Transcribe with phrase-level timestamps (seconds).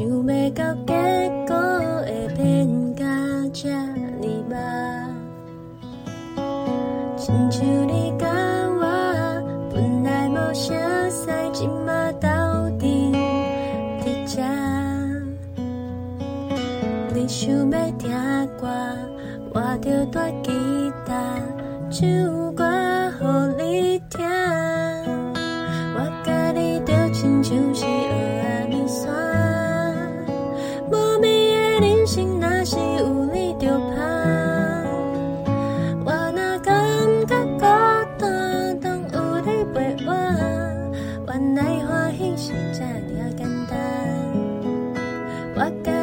[0.00, 0.16] 想要
[0.52, 0.94] 到结
[1.46, 1.54] 果
[2.06, 3.04] 会变甲
[3.52, 4.56] 这呢歹，
[7.18, 8.26] 亲像你甲
[8.80, 8.82] 我
[9.70, 10.72] 本来无啥
[11.10, 12.28] 使，今嘛斗
[12.78, 12.88] 阵
[14.00, 14.40] 伫遮。
[17.14, 18.10] 你想要听
[18.58, 18.66] 歌，
[19.52, 20.50] 我着弹吉
[21.04, 21.12] 他，
[21.90, 22.64] 唱歌
[45.60, 45.99] 我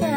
[0.00, 0.07] 个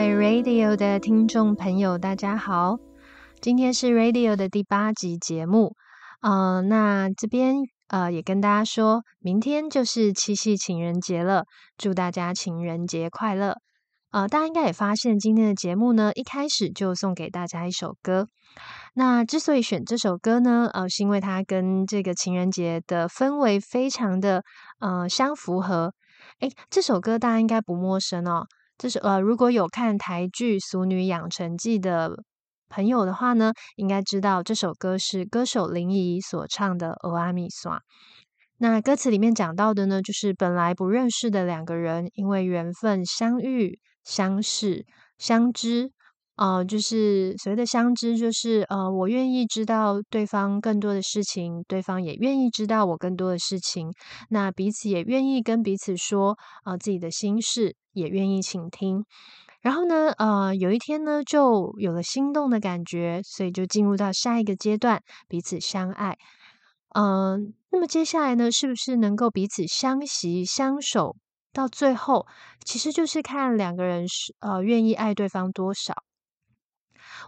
[0.00, 2.78] 位 Radio 的听众朋友，大家好，
[3.38, 5.74] 今天是 Radio 的第八集节目。
[6.22, 7.56] 呃，那这边
[7.88, 11.44] 呃也跟大家说，明天就是七夕情人节了，
[11.76, 13.58] 祝大家情人节快乐。
[14.10, 18.26] 呃，大家应该也发现今天的节目呢，一开始就送给大家一首歌。
[18.94, 24.44] 那之所以选这首歌呢，呃，是因为它跟这个情人节的氛围非常的
[24.78, 25.92] 呃相符合。
[26.38, 28.46] 诶，这首歌大家应该不陌生哦。
[28.80, 32.16] 这是呃，如果有看台剧《俗女养成记》的
[32.70, 37.70] 朋友的话呢，应该知道这首歌是歌手林怡所唱的《欧阿米索》。
[38.56, 44.86] 那歌词里面讲到的呢，就是本来不认识的两个人，因为缘分相遇、相识、
[45.18, 45.92] 相知。
[46.40, 53.92] 呃，就是所谓的相知，就是呃，我愿意知道对方更多的事情，对方也愿意知道我更多的事情。
[54.30, 59.04] 那彼此也愿意跟彼此说呃自己的心事，也愿意倾听。
[59.60, 66.16] 然后呢，呃，有一天呢，就有了心动的感觉，所以就进入到下一个阶段，彼此相爱。
[66.94, 71.16] 嗯、那么接下来呢，是不是能够彼此相惜相守
[71.52, 72.26] 到最后，
[72.64, 75.94] 其实就是看两个人是呃愿意爱对方多少。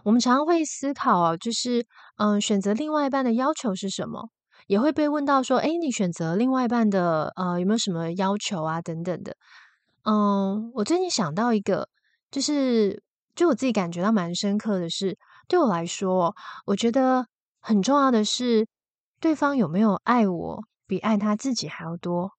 [0.03, 1.85] 我们常常会思考，就是
[2.17, 4.29] 嗯、选择另外一半的要求是什么？
[4.67, 9.35] 也会被问到说，哎，你选择另外一半的呃有没有什么要求啊等等的。
[10.05, 11.89] 嗯，我最近想到一个，
[12.31, 13.03] 就是
[13.35, 16.33] 就我自己感觉到蛮深刻的是，对我来说，
[16.65, 17.25] 我觉得
[17.59, 18.67] 很重要的是，
[19.19, 22.31] 对方有没有爱我，比爱他自己还要多。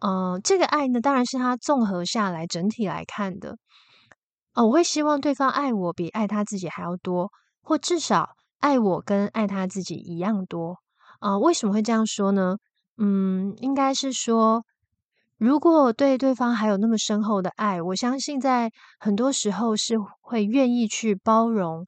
[0.00, 3.56] 嗯，这个爱呢，当然是他综合下来整体来看的。
[4.54, 7.30] 哦，我会希望对方爱我比爱他自己还要多，
[7.62, 10.78] 或至少爱我跟爱他自己一样多。
[11.20, 12.56] 啊，为什么会这样说呢？
[12.96, 14.64] 嗯，应该是说，
[15.38, 21.86] 如果对对方还有那么深厚的爱，我相信在很多时候是会愿意去包容，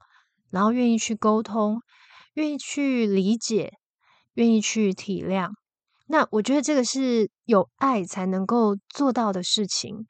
[0.51, 1.81] 然后愿意去沟通，
[2.35, 3.73] 愿意去理解，
[4.35, 5.51] 愿意去体谅。
[6.07, 10.07] 那我觉得这个是有爱才能够做到的事情。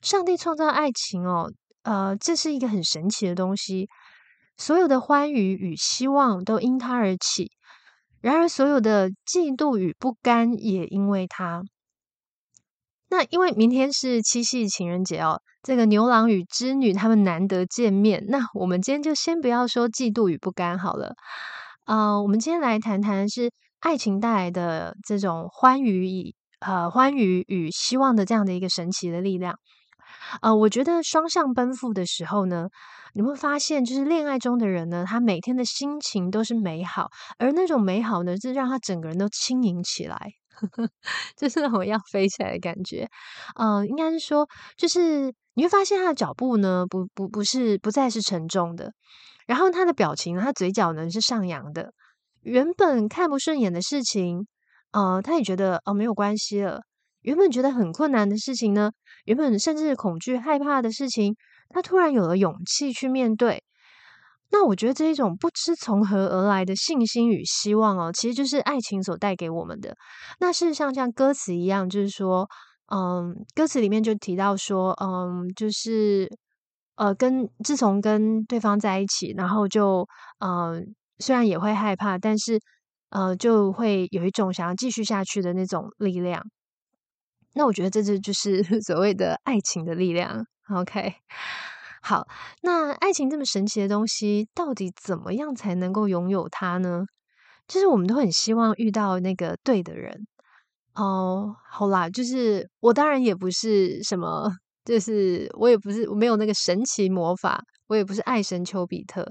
[0.00, 1.50] 上帝创造爱情哦，
[1.84, 3.88] 呃，这是一个很神奇的东西。
[4.56, 7.50] 所有的欢愉与希望都因他而起。
[8.20, 11.62] 然而，所有的嫉妒与不甘也因为他。
[13.10, 18.24] 那因为明天是七夕情人节哦，这个牛郎与织女他们难得见面。
[18.28, 21.14] 那我们今天就先不要说嫉妒与不甘好了。
[21.86, 29.58] 呃，我们今天来谈谈是爱情带来的这种欢愉与呃欢愉与希望的这样的一个神奇的力量。
[30.42, 32.68] 呃，我觉得双向奔赴的时候呢。
[33.16, 40.32] 你会发现，就是恋爱中的人呢，他每天的心情都是美好，而那种美好呢，是让他整个人都轻盈起来，
[41.36, 43.08] 就是那种要飞起来的感觉。
[43.54, 48.92] 呃，应该是说，就是你会发现他的脚步呢，不不不是不再是沉重的，
[49.46, 51.92] 然后他的表情，他嘴角呢是上扬的。
[52.42, 54.48] 原本看不顺眼的事情，
[54.90, 56.80] 呃，他也觉得哦没有关系了。
[57.20, 58.90] 原本觉得很困难的事情呢，
[59.24, 61.34] 原本甚至恐惧害怕的事情。
[61.70, 63.64] 他突然有了勇气去面对，
[64.50, 69.96] 那我觉得这一种不知从何而来的信心与希望哦，其实就是爱情所带给我们的。
[70.38, 72.48] 那事实上，像歌词一样，就是说，
[72.94, 76.28] 嗯，歌词里面就提到说，嗯，就是
[76.96, 80.06] 呃，跟自从跟对方在一起，然后就，
[80.38, 82.60] 嗯，虽然也会害怕，但是
[83.10, 86.40] 呃，就会有一种想要继续下去的那种力量。
[87.54, 90.46] 那我觉得这就就是 所谓的爱情的力量。
[90.74, 91.14] OK，
[92.02, 92.26] 好，
[92.62, 97.04] 那爱情这么神奇的东西，到底怎么样才能够拥有它呢？
[97.66, 100.26] 就是我们都很希望遇到那个对的人
[100.94, 101.54] 哦。
[101.70, 104.50] 好啦，就是我当然也不是什么，
[104.84, 109.26] 就是我也不是我没有那个神奇魔法，我也不是爱神丘比特。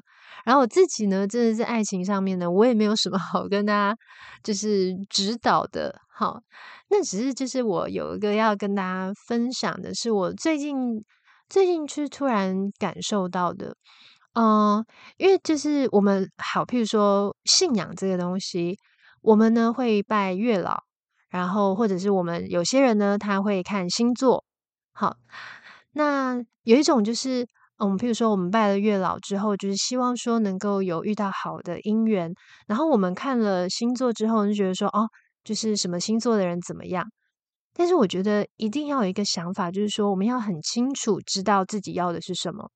[0.46, 3.96] 然后我自己呢，真的在爱情上面呢，我也没有什么 好跟大家
[4.44, 5.96] 就是指导的。
[6.16, 6.40] 好，
[6.90, 11.04] 那只是就是我有一个要跟大家分享的，是我最近。
[11.50, 13.76] 最近去突然感受到的，
[14.34, 14.84] 嗯，
[15.18, 18.76] 因为就是我们好，譬如说信仰这个东西，
[19.22, 20.80] 我们呢会拜月老，
[21.30, 24.44] 然后或者是我们有些人呢他会看星座。
[24.94, 25.18] 好，
[25.94, 27.48] 那有一种就是，
[27.78, 32.32] 嗯，譬如说我们拜了月老之后，就是希望说能够有遇到好的姻缘，
[32.68, 35.10] 然后我们看了星座之后，就觉得说，哦，
[35.44, 37.06] 就是什么星座的人怎么样。
[37.74, 42.70] 但是我觉得一定要有一个想法，就是说我们要很清楚知道自己要的是什么。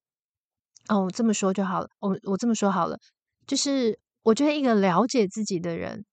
[0.90, 1.88] 哦，这么说就好了。
[2.00, 2.98] 我我这么说好了，
[3.46, 6.04] 就是我觉得一个了解自己的人，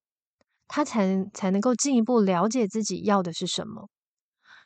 [0.67, 3.89] 他才才能够进一步了解自己要的是什么。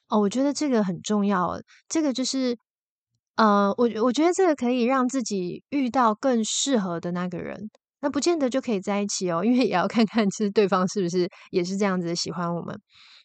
[0.09, 1.59] 哦，我觉得这个很重要。
[1.87, 2.57] 这个就是，
[3.35, 7.69] 呃，我我觉得这个可以让自己遇到更适合的那个人。
[8.01, 12.79] 那不见得就可以在一起哦，因为也要看看其实对方是不是也是这样子喜欢我们。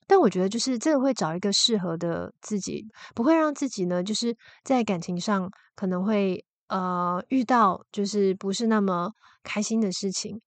[0.06, 9.10] 但我觉得，就是这个会找一个适合的自己，不会让自己呢，就是在感情上可能会呃遇到就是不是那么
[9.42, 10.40] 开心的事情。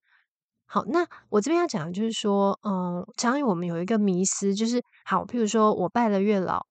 [0.69, 6.65] 好，那我这边要讲的就是说，嗯，常以我们有一个迷思，就是好，譬如说我拜了月老，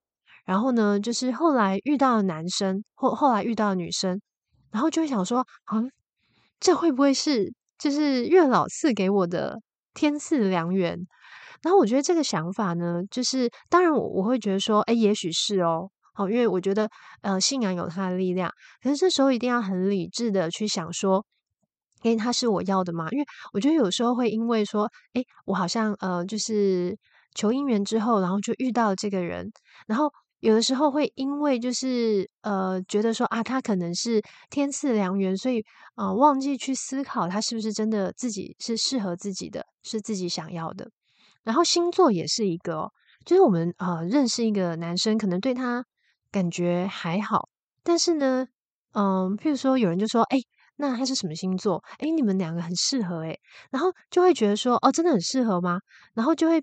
[0.44, 4.20] 然后呢，就是后来遇到了男生，或后来遇到了女生，
[4.70, 5.82] 然后就会想说，啊，
[6.60, 9.58] 这会不会是就是月老赐给我的
[9.94, 10.98] 天赐良缘？
[11.62, 16.86] 然后我觉得这个想法呢，就是当然我我会觉得说，哎，也许是哦，好，因为我觉得
[17.22, 21.24] 呃信仰有它的力量，可是这时候一定要很理智的去想说，
[22.02, 23.08] 哎，他是我要的吗？
[23.10, 26.96] 因为我觉得有时候会因为说，哎，我好像呃就是
[27.34, 29.50] 求姻缘之后，然后就遇到这个人，
[29.86, 30.10] 然后
[30.40, 40.90] 有的时候会因为就是呃觉得说啊，他可能是天赐良缘，所以啊忘记去思考他是不是真的自己是适合自己的，是自己想要的。
[41.42, 42.90] 然后星座也是一个，
[43.24, 45.84] 就是我们呃认识一个男生，可能对他
[46.30, 47.48] 感觉还好，
[47.82, 48.46] 但是呢，
[48.92, 50.38] 嗯，譬如说有人就说，哎，
[50.76, 51.82] 那他是什么星座？
[51.98, 53.36] 哎，你们两个很适合，哎，
[53.70, 55.80] 然后就会觉得说，哦，真的很适合吗？
[56.14, 56.62] 然后就会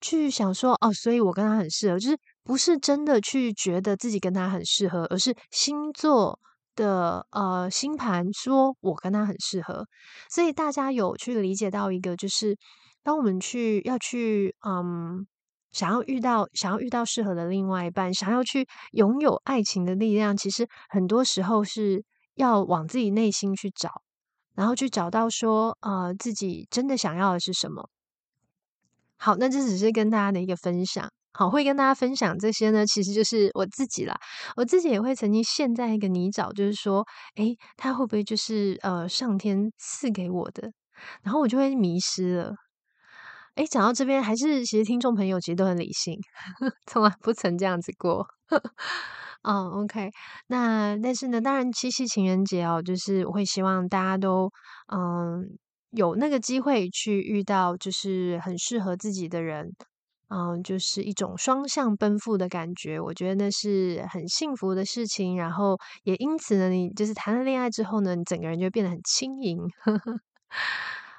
[0.00, 6.38] 去想说，哦，所以我跟他很适合，就是不是真的去觉得自己跟他很适合，而是星座
[6.74, 9.86] 的呃星盘说我跟他很适合，
[10.30, 12.56] 所以大家有去理解到一个就是。
[13.02, 15.26] 当我们去要去，嗯，
[15.72, 22.04] 想要遇到想要遇到适合的另外一半，想要去拥有爱情的力量，其实很多时候是
[22.40, 24.02] 要往自己内心去找，
[24.54, 27.88] 然后去找到说，呃，自己真的想要的是什么。
[29.16, 31.08] 好，那这只是跟大家的一个分享。
[31.32, 34.18] 好，会跟大家分享这些呢，其实就是我自己啦。
[34.56, 37.06] 我自己也会曾经陷在一个泥沼，就是说，
[37.36, 40.72] 诶，他会不会就是呃上天赐给我的？
[41.22, 42.54] 然后我就会迷失了。
[43.56, 46.18] 诶，讲到这边，还是其实听众朋友其实都很理性，
[46.86, 48.26] 从来不曾这样子过。
[49.44, 50.10] 嗯，OK，
[50.48, 54.50] 那但是呢，当然七夕情人节哦，就是我会希望大家都
[54.92, 55.56] 嗯
[55.92, 59.72] 有那个机会去遇到，就是很适合自己的人。
[60.32, 65.36] 嗯，就是一种双向奔赴的感觉，我觉得那是很幸福的事情。
[65.36, 69.58] 然后也因此呢，你就是谈了恋爱之后呢，你整个人就变得很轻盈。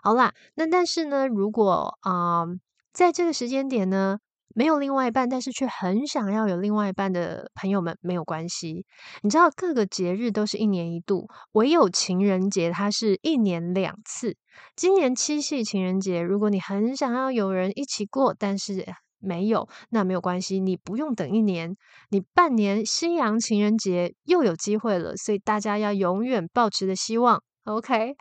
[0.04, 2.46] 好啦，那但是呢，如果啊，
[2.94, 4.20] 在这个时间点呢，
[4.56, 8.86] 没有另外一半，但是却很想要有另外一半的朋友们，没有关系。
[9.22, 14.36] 你知道各个节日都是一年一度，唯有情人节它是一年两次。
[14.76, 18.86] 今年七夕情人节，如果你很想要有人一起过，但是
[19.20, 21.76] 没有，那没有关系，你不用等一年，
[22.10, 25.16] 你半年夕阳情人节又有机会了。
[25.16, 27.42] 所以大家要永远保持的希望。
[27.64, 28.16] OK，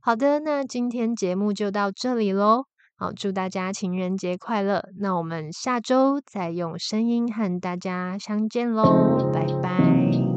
[0.00, 2.71] 好的，那今天节目就到这里喽。
[3.02, 4.88] 好，祝大家情人节快乐。
[4.96, 10.31] 那我们下周再用声音和大家相见喽，拜拜。